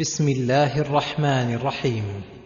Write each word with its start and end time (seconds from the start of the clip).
بسم 0.00 0.28
الله 0.28 0.80
الرحمن 0.80 1.54
الرحيم. 1.54 2.04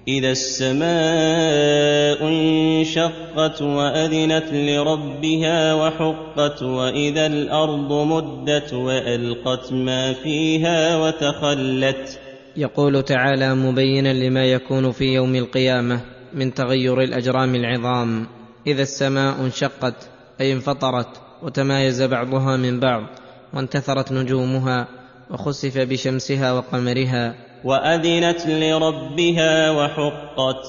إذا 0.09 0.31
السماء 0.31 2.29
انشقت 2.29 3.63
وأذنت 3.63 4.45
لربها 4.53 5.75
وحقت 5.75 6.63
وإذا 6.63 7.27
الأرض 7.27 7.93
مدت 7.93 8.73
وألقت 8.73 9.73
ما 9.73 10.13
فيها 10.13 10.97
وتخلت. 10.97 12.21
يقول 12.57 13.03
تعالى 13.03 13.55
مبينا 13.55 14.13
لما 14.13 14.45
يكون 14.45 14.93
في 14.93 15.05
يوم 15.05 15.35
القيامة 15.35 16.01
من 16.35 16.55
تغير 16.55 17.01
الأجرام 17.01 17.55
العظام. 17.55 18.27
إذا 18.67 18.83
السماء 18.83 19.41
انشقت 19.41 20.09
أي 20.41 20.53
انفطرت 20.53 21.21
وتمايز 21.43 22.03
بعضها 22.03 22.57
من 22.57 22.81
بعض 22.81 23.03
وانتثرت 23.55 24.13
نجومها 24.13 25.02
وخسف 25.33 25.79
بشمسها 25.79 26.53
وقمرها 26.53 27.35
وأذنت 27.65 28.47
لربها 28.47 29.71
وحقت. 29.71 30.67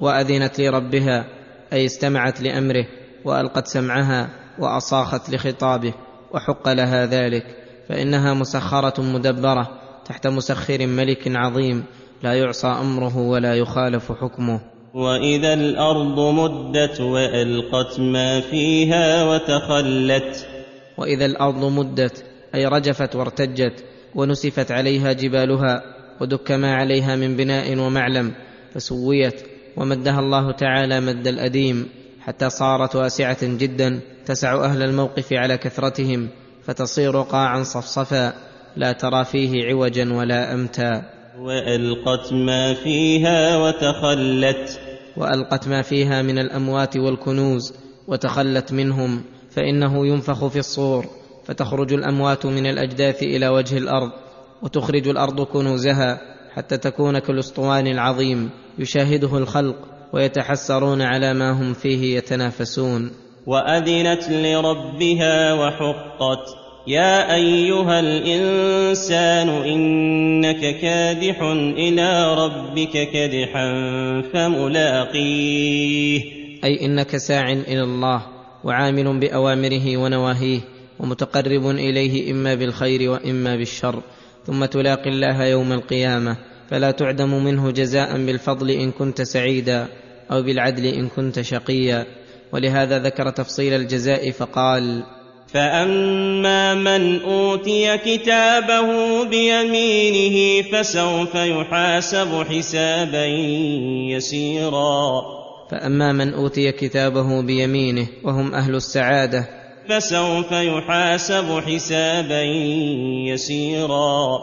وأذنت 0.00 0.60
لربها 0.60 1.24
أي 1.72 1.86
استمعت 1.86 2.40
لأمره 2.40 2.86
وألقت 3.24 3.66
سمعها 3.66 4.28
وأصاخت 4.58 5.30
لخطابه 5.30 5.94
وحق 6.34 6.68
لها 6.68 7.06
ذلك. 7.06 7.46
فإنها 7.88 8.34
مسخرة 8.34 9.00
مدبرة 9.02 9.68
تحت 10.04 10.26
مسخر 10.26 10.86
ملك 10.86 11.36
عظيم 11.36 11.84
لا 12.22 12.34
يعصى 12.34 12.66
أمره 12.66 13.18
ولا 13.18 13.54
يخالف 13.54 14.12
حكمه. 14.12 14.60
وإذا 14.94 15.54
الأرض 15.54 16.20
مدت 16.20 17.00
وألقت 17.00 18.00
ما 18.00 18.40
فيها 18.40 19.24
وتخلت. 19.24 20.46
وإذا 20.98 21.24
الأرض 21.26 21.64
مدت 21.64 22.24
أي 22.54 22.66
رجفت 22.66 23.16
وارتجت 23.16 23.84
ونسفت 24.14 24.72
عليها 24.72 25.12
جبالها 25.12 25.82
ودك 26.20 26.52
ما 26.52 26.74
عليها 26.74 27.16
من 27.16 27.36
بناء 27.36 27.78
ومعلم 27.78 28.32
فسويت 28.74 29.42
ومدها 29.76 30.20
الله 30.20 30.52
تعالى 30.52 31.00
مد 31.00 31.26
الأديم 31.26 31.88
حتى 32.20 32.50
صارت 32.50 32.96
واسعة 32.96 33.38
جدا 33.42 34.00
تسع 34.26 34.64
أهل 34.64 34.82
الموقف 34.82 35.32
على 35.32 35.58
كثرتهم 35.58 36.28
فتصير 36.62 37.20
قاعا 37.20 37.62
صفصفا 37.62 38.32
لا 38.76 38.92
ترى 38.92 39.24
فيه 39.24 39.64
عوجا 39.64 40.12
ولا 40.12 40.54
امتا. 40.54 41.02
وألقت 41.38 42.32
ما 42.32 42.74
فيها 42.74 43.56
وتخلت. 43.56 44.80
وألقت 45.16 45.68
ما 45.68 45.82
فيها 45.82 46.22
من 46.22 46.38
الأموات 46.38 46.96
والكنوز 46.96 47.74
وتخلت 48.08 48.72
منهم 48.72 49.24
فإنه 49.50 50.06
ينفخ 50.06 50.46
في 50.46 50.58
الصور. 50.58 51.06
فتخرج 51.44 51.92
الأموات 51.92 52.46
من 52.46 52.66
الأجداث 52.66 53.22
إلى 53.22 53.48
وجه 53.48 53.78
الأرض 53.78 54.10
وتخرج 54.62 55.08
الأرض 55.08 55.40
كنوزها 55.40 56.20
حتى 56.54 56.76
تكون 56.76 57.18
كالأسطوان 57.18 57.86
العظيم 57.86 58.50
يشاهده 58.78 59.38
الخلق 59.38 59.76
ويتحسرون 60.12 61.02
على 61.02 61.34
ما 61.34 61.50
هم 61.50 61.72
فيه 61.72 62.16
يتنافسون. 62.16 63.10
وأذنت 63.46 64.30
لربها 64.30 65.54
وحقت 65.54 66.46
يا 66.86 67.34
أيها 67.34 68.00
الإنسان 68.00 69.48
إنك 69.48 70.80
كادح 70.80 71.42
إلى 71.78 72.34
ربك 72.34 73.08
كدحا 73.12 73.72
فملاقيه. 74.34 76.20
أي 76.64 76.86
إنك 76.86 77.16
ساع 77.16 77.52
إلى 77.52 77.82
الله 77.82 78.22
وعامل 78.64 79.20
بأوامره 79.20 79.96
ونواهيه. 79.96 80.60
ومتقرب 81.02 81.70
إليه 81.70 82.32
إما 82.32 82.54
بالخير 82.54 83.10
وإما 83.10 83.56
بالشر. 83.56 84.02
ثم 84.46 84.64
تلاقي 84.64 85.10
الله 85.10 85.44
يوم 85.44 85.72
القيامة. 85.72 86.36
فلا 86.70 86.90
تعدم 86.90 87.44
منه 87.44 87.70
جزاء 87.70 88.26
بالفضل 88.26 88.70
إن 88.70 88.90
كنت 88.90 89.22
سعيدا 89.22 89.88
أو 90.32 90.42
بالعدل 90.42 90.86
إن 90.86 91.08
كنت 91.08 91.40
شقيا. 91.40 92.06
ولهذا 92.52 92.98
ذكر 92.98 93.30
تفصيل 93.30 93.72
الجزاء 93.72 94.30
فقال 94.30 95.02
فأما 95.46 96.74
من 96.74 97.20
أوتي 97.20 97.98
كتابه 97.98 99.24
بيمينه 99.24 100.62
فسوف 100.62 101.34
يحاسب 101.34 102.44
حسابا 102.48 103.26
يسيرا. 104.10 105.22
فأما 105.70 106.12
من 106.12 106.34
أوتي 106.34 106.72
كتابه 106.72 107.42
بيمينه 107.42 108.06
وهم 108.24 108.54
أهل 108.54 108.74
السعادة 108.74 109.61
فسوف 109.92 110.52
يحاسب 110.52 111.60
حسابا 111.60 112.42
يسيرا. 113.28 114.38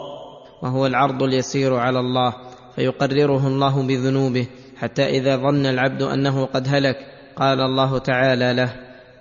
وهو 0.62 0.86
العرض 0.86 1.22
اليسير 1.22 1.74
على 1.74 2.00
الله 2.00 2.34
فيقرره 2.76 3.46
الله 3.46 3.82
بذنوبه 3.82 4.46
حتى 4.76 5.06
إذا 5.06 5.36
ظن 5.36 5.66
العبد 5.66 6.02
أنه 6.02 6.44
قد 6.44 6.68
هلك 6.68 6.96
قال 7.36 7.60
الله 7.60 7.98
تعالى 7.98 8.52
له 8.52 8.72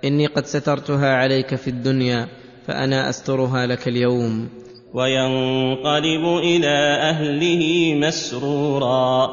إني 0.06 0.26
قد 0.26 0.46
سترتها 0.46 1.14
عليك 1.16 1.56
في 1.56 1.68
الدنيا 1.68 2.28
فأنا 2.68 3.10
أسترها 3.10 3.66
لك 3.66 3.88
اليوم. 3.88 4.50
وينقلب 4.94 6.38
إلى 6.38 6.78
أهله 7.10 7.94
مسرورا. 7.94 9.30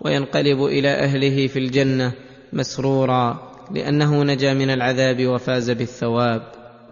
وينقلب 0.00 0.64
إلى 0.64 0.88
أهله 0.88 1.46
في 1.46 1.58
الجنة 1.58 2.12
مسرورا. 2.52 3.49
لأنه 3.74 4.22
نجا 4.22 4.54
من 4.54 4.70
العذاب 4.70 5.26
وفاز 5.26 5.70
بالثواب. 5.70 6.42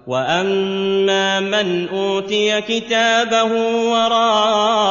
وأما 0.06 1.40
من 1.40 1.88
أوتي 1.88 2.60
كتابه 2.60 3.52
وراء 3.90 4.88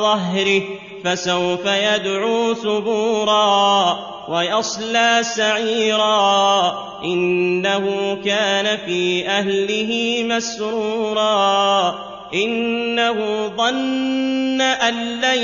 ظهره 0.00 0.62
فسوف 1.04 1.66
يدعو 1.66 2.54
ثبورا 2.54 3.98
ويصلى 4.28 5.18
سعيرا. 5.22 6.74
إنه 7.04 8.16
كان 8.24 8.78
في 8.86 9.28
أهله 9.28 10.22
مسرورا. 10.24 11.94
إنه 12.34 13.46
ظن 13.56 14.60
أن 14.60 15.20
لن 15.20 15.42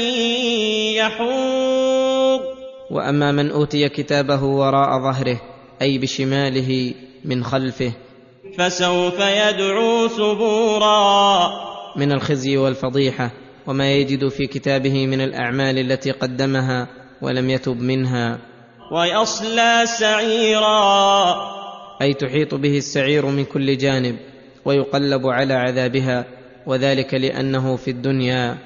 يحور. 0.94 1.95
وأما 2.90 3.32
من 3.32 3.50
أوتي 3.50 3.88
كتابه 3.88 4.44
وراء 4.44 5.02
ظهره 5.02 5.40
أي 5.82 5.98
بشماله 5.98 6.94
من 7.24 7.44
خلفه 7.44 7.92
فسوف 8.58 9.20
يدعو 9.20 10.08
ثبورا. 10.08 11.50
من 11.96 12.12
الخزي 12.12 12.56
والفضيحة 12.56 13.30
وما 13.66 13.92
يجد 13.92 14.28
في 14.28 14.46
كتابه 14.46 15.06
من 15.06 15.20
الأعمال 15.20 15.78
التي 15.78 16.10
قدمها 16.10 16.88
ولم 17.22 17.50
يتب 17.50 17.80
منها. 17.80 18.38
ويصلى 18.92 19.82
سعيرا. 19.84 21.34
أي 22.02 22.14
تحيط 22.14 22.54
به 22.54 22.78
السعير 22.78 23.26
من 23.26 23.44
كل 23.44 23.78
جانب 23.78 24.16
ويقلب 24.64 25.26
على 25.26 25.54
عذابها 25.54 26.24
وذلك 26.66 27.14
لأنه 27.14 27.76
في 27.76 27.90
الدنيا. 27.90 28.58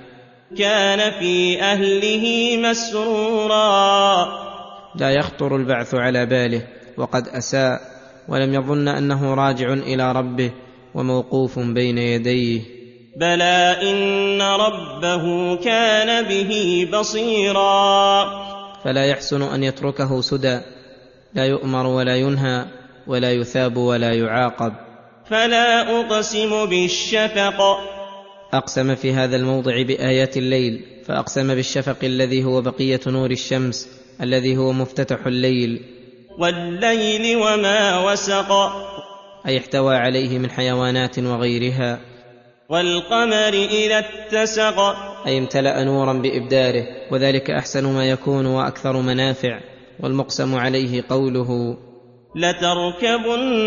كان 0.59 1.11
في 1.11 1.63
أهله 1.63 2.57
مسرورا. 2.57 4.29
لا 4.97 5.11
يخطر 5.11 5.57
البعث 5.57 5.95
على 5.95 6.27
باله 6.27 6.63
وقد 6.97 7.29
أساء 7.29 7.81
ولم 8.29 8.55
يظن 8.55 8.89
أنه 8.89 9.35
راجع 9.35 9.73
إلى 9.73 10.13
ربه 10.13 10.51
وموقوف 10.95 11.59
بين 11.59 11.99
يديه. 11.99 12.61
بلى 13.17 13.77
إن 13.83 14.43
ربه 14.43 15.57
كان 15.57 16.25
به 16.25 16.89
بصيرا. 16.93 18.25
فلا 18.85 19.05
يحسن 19.05 19.43
أن 19.43 19.65
يتركه 19.65 20.21
سدى. 20.21 20.61
لا 21.35 21.47
يؤمر 21.47 21.87
ولا 21.87 22.17
ينهى 22.17 22.65
ولا 23.07 23.33
يثاب 23.33 23.77
ولا 23.77 24.13
يعاقب. 24.13 24.73
فلا 25.31 26.01
أقسم 26.01 26.67
بالشفق. 26.67 28.00
أقسم 28.53 28.95
في 28.95 29.13
هذا 29.13 29.37
الموضع 29.37 29.83
بآيات 29.83 30.37
الليل 30.37 30.85
فأقسم 31.07 31.55
بالشفق 31.55 31.97
الذي 32.03 32.45
هو 32.45 32.61
بقية 32.61 33.01
نور 33.07 33.31
الشمس 33.31 33.89
الذي 34.23 34.57
هو 34.57 34.73
مفتتح 34.73 35.27
الليل. 35.27 35.83
والليل 36.39 37.37
وما 37.37 38.11
وسق. 38.11 38.53
أي 39.47 39.59
احتوى 39.59 39.97
عليه 39.97 40.39
من 40.39 40.51
حيوانات 40.51 41.19
وغيرها. 41.19 42.01
والقمر 42.69 43.55
إذا 43.55 43.99
اتسق. 43.99 44.79
أي 45.27 45.39
امتلأ 45.39 45.85
نورا 45.85 46.13
بإبداره 46.13 46.87
وذلك 47.13 47.51
أحسن 47.51 47.93
ما 47.93 48.11
يكون 48.11 48.47
وأكثر 48.47 48.97
منافع 48.97 49.61
والمقسم 50.01 50.55
عليه 50.55 51.05
قوله 51.09 51.77
لتركبن 52.37 53.59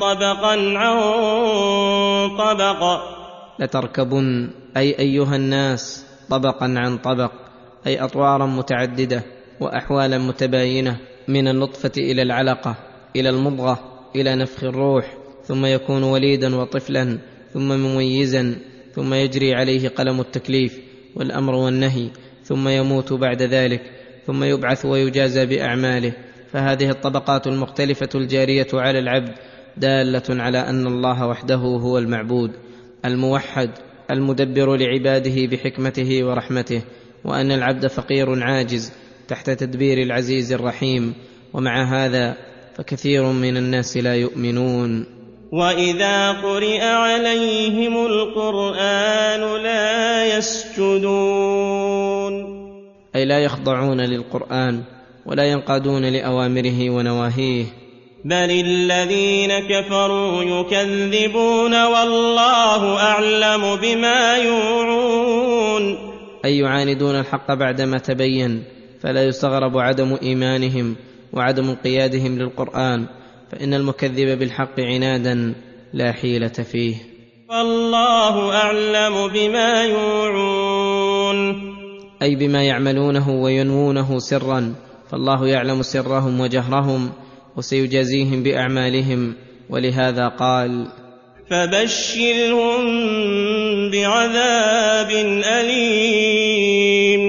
طبقا 0.00 0.78
عن 0.78 0.96
طبق. 2.38 3.21
لتركبن 3.62 4.50
أي 4.76 4.98
أيها 4.98 5.36
الناس 5.36 6.06
طبقا 6.30 6.74
عن 6.76 6.98
طبق 6.98 7.32
أي 7.86 8.04
اطوارا 8.04 8.46
متعددة 8.46 9.22
واحوالا 9.60 10.18
متباينة 10.18 10.96
من 11.28 11.48
النطفة 11.48 11.92
إلى 11.96 12.22
العلقة 12.22 12.76
إلى 13.16 13.28
المضغة 13.28 13.78
إلى 14.16 14.34
نفخ 14.34 14.64
الروح 14.64 15.16
ثم 15.44 15.66
يكون 15.66 16.02
وليدا 16.02 16.56
وطفلا 16.56 17.18
ثم 17.52 17.68
مميزا 17.68 18.54
ثم 18.94 19.14
يجري 19.14 19.54
عليه 19.54 19.88
قلم 19.88 20.20
التكليف 20.20 20.80
والأمر 21.16 21.54
والنهي 21.54 22.08
ثم 22.44 22.68
يموت 22.68 23.12
بعد 23.12 23.42
ذلك 23.42 23.82
ثم 24.26 24.44
يبعث 24.44 24.84
ويجازى 24.84 25.46
بأعماله. 25.46 26.12
فهذه 26.52 26.90
الطبقات 26.90 27.46
المختلفة 27.46 28.08
الجارية 28.14 28.66
على 28.74 28.98
العبد 28.98 29.34
دالة 29.76 30.22
على 30.42 30.58
أن 30.58 30.86
الله 30.86 31.26
وحده 31.26 31.56
هو 31.56 31.98
المعبود. 31.98 32.50
الموحد 33.04 33.70
المدبر 34.10 34.76
لعباده 34.76 35.46
بحكمته 35.46 36.24
ورحمته 36.24 36.82
وأن 37.24 37.52
العبد 37.52 37.86
فقير 37.86 38.42
عاجز 38.42 38.92
تحت 39.28 39.50
تدبير 39.50 39.98
العزيز 39.98 40.52
الرحيم. 40.52 41.14
ومع 41.54 42.04
هذا 42.04 42.36
فكثير 42.74 43.32
من 43.32 43.56
الناس 43.56 43.96
لا 43.96 44.14
يؤمنون. 44.14 45.06
وإذا 45.52 46.32
قرئ 46.32 46.80
عليهم 46.80 48.06
القرآن 48.06 49.62
لا 49.62 50.36
يسجدون. 50.36 52.32
أي 53.16 53.24
لا 53.24 53.38
يخضعون 53.38 54.00
للقرآن 54.00 54.82
ولا 55.26 55.44
ينقادون 55.44 56.04
لأوامره 56.04 56.90
ونواهيه. 56.90 57.81
بل 58.24 58.50
الذين 58.50 59.58
كفروا 59.58 60.42
يكذبون 60.42 61.84
والله 61.84 62.96
اعلم 62.96 63.76
بما 63.76 64.36
يوعون 64.36 65.98
اي 66.44 66.58
يعاندون 66.58 67.20
الحق 67.20 67.54
بعدما 67.54 67.98
تبين 67.98 68.64
فلا 69.00 69.24
يستغرب 69.24 69.78
عدم 69.78 70.16
ايمانهم 70.22 70.96
وعدم 71.32 71.68
انقيادهم 71.68 72.38
للقران 72.38 73.06
فان 73.52 73.74
المكذب 73.74 74.38
بالحق 74.38 74.80
عنادا 74.80 75.54
لا 75.92 76.12
حيله 76.12 76.48
فيه 76.48 76.96
والله 77.50 78.54
اعلم 78.54 79.28
بما 79.28 79.84
يوعون 79.84 81.72
اي 82.22 82.36
بما 82.36 82.62
يعملونه 82.64 83.30
وينوونه 83.30 84.18
سرا 84.18 84.74
فالله 85.10 85.46
يعلم 85.48 85.82
سرهم 85.82 86.40
وجهرهم 86.40 87.10
وسيجازيهم 87.56 88.42
بأعمالهم 88.42 89.34
ولهذا 89.70 90.28
قال 90.28 90.88
فبشرهم 91.50 92.84
بعذاب 93.90 95.10
أليم. 95.60 97.22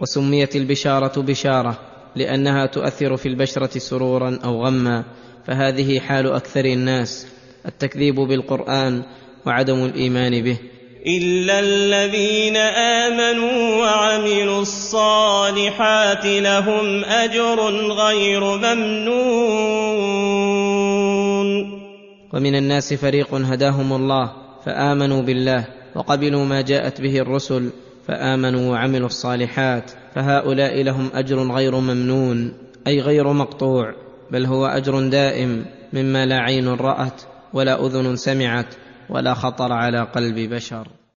وسميت 0.00 0.56
البشارة 0.56 1.22
بشارة 1.22 1.78
لأنها 2.16 2.66
تؤثر 2.66 3.16
في 3.16 3.26
البشرة 3.26 3.78
سرورا 3.78 4.38
أو 4.44 4.64
غما 4.64 5.04
فهذه 5.46 6.00
حال 6.00 6.26
أكثر 6.32 6.64
الناس 6.64 7.26
التكذيب 7.66 8.14
بالقرآن 8.14 9.02
وعدم 9.46 9.84
الإيمان 9.84 10.42
به. 10.42 10.58
الا 11.06 11.60
الذين 11.60 12.56
امنوا 12.56 13.76
وعملوا 13.76 14.62
الصالحات 14.62 16.26
لهم 16.26 17.04
اجر 17.04 17.60
غير 17.92 18.56
ممنون. 18.56 19.90
ومن 22.32 22.54
الناس 22.54 22.94
فريق 22.94 23.34
هداهم 23.34 23.92
الله 23.92 24.32
فامنوا 24.66 25.22
بالله 25.22 25.64
وقبلوا 25.94 26.44
ما 26.44 26.60
جاءت 26.60 27.00
به 27.00 27.18
الرسل 27.18 27.70
فامنوا 28.08 28.70
وعملوا 28.70 29.06
الصالحات 29.06 29.90
فهؤلاء 30.14 30.82
لهم 30.82 31.10
اجر 31.14 31.52
غير 31.52 31.74
ممنون 31.80 32.52
أي 32.86 33.00
غير 33.00 33.32
مقطوع 33.32 33.94
بل 34.30 34.46
هو 34.46 34.66
اجر 34.66 35.08
دائم 35.08 35.64
مما 35.92 36.26
لا 36.26 36.38
عين 36.38 36.68
رات 36.68 37.22
ولا 37.52 37.86
اذن 37.86 38.16
سمعت 38.16 38.66
ولا 39.10 39.34
خطر 39.34 39.72
على 39.72 40.00
قلب 40.00 40.54
بشر. 40.54 40.88